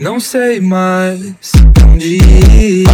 [0.00, 1.20] Não sei mais
[1.84, 2.86] onde ir,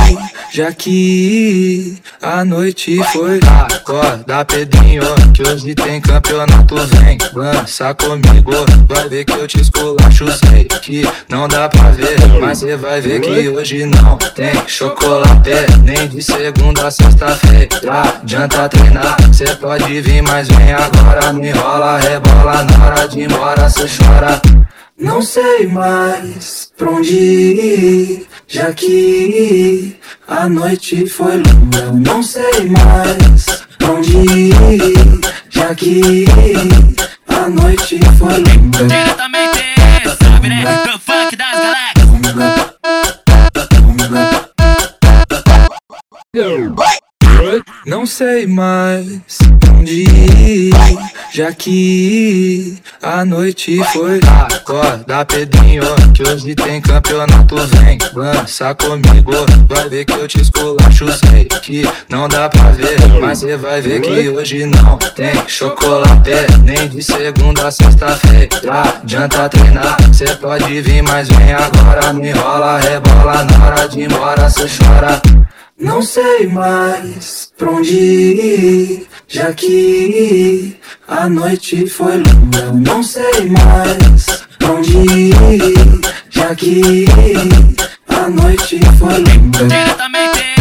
[0.52, 3.38] já que a noite foi
[3.72, 6.74] Acorda Pedrinho, que hoje tem campeonato.
[6.74, 8.50] Vem, lança comigo,
[8.88, 10.26] vai ver que eu te esculacho.
[10.38, 15.50] Sei que não dá pra ver, mas cê vai ver que hoje não tem chocolate.
[15.84, 19.16] Nem de segunda a sexta-feira, adianta treinar.
[19.32, 23.86] Cê pode vir, mas vem agora, me rola, rebola Na hora de ir embora cê
[23.86, 24.42] chora
[24.98, 29.96] não sei mais pra onde ir, já que
[30.28, 31.92] a noite foi longa.
[31.92, 33.46] Não sei mais
[33.78, 35.20] pra onde ir,
[35.50, 36.24] já que
[37.28, 38.84] a noite foi longa.
[38.84, 39.60] Diretamente,
[40.22, 40.64] sabe né?
[40.84, 41.84] Do funk das galáxias.
[47.86, 49.20] Não sei mais
[51.32, 54.20] já que a noite foi
[54.54, 55.82] Acorda Pedrinho,
[56.14, 57.56] que hoje tem campeonato.
[57.56, 59.32] Vem, lança comigo,
[59.68, 61.06] vai ver que eu te esculacho.
[61.12, 66.30] Sei que não dá pra ver, mas cê vai ver que hoje não tem chocolate.
[66.62, 69.96] Nem de segunda a sexta-feira, adianta treinar.
[70.14, 75.20] Cê pode vir, mas vem agora, me rola, rebola Na hora de embora cê chora
[75.78, 80.76] não sei mais pra onde ir, já que
[81.08, 82.72] a noite foi longa.
[82.72, 87.06] Não sei mais pra onde ir, já que
[88.08, 90.53] a noite foi longa.